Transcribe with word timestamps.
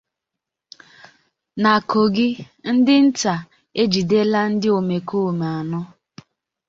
Na 1.61 1.71
Kogi, 1.89 2.29
Ndị 2.75 2.95
Nta 3.07 3.33
Ejidela 3.81 4.39
Ndị 4.53 4.67
Omekoome 4.79 5.45
Anọ 5.59 5.81